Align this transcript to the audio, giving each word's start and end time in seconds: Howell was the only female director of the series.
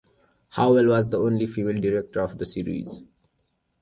Howell 0.49 0.87
was 0.87 1.07
the 1.09 1.19
only 1.19 1.45
female 1.45 1.79
director 1.79 2.21
of 2.21 2.35
the 2.39 2.45
series. 2.47 3.03